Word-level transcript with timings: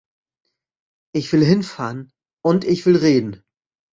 Ich 1.13 1.31
will 1.31 1.45
hinfahren, 1.45 2.11
und 2.43 2.63
ich 2.63 2.87
will 2.87 2.95
reden. 2.97 3.43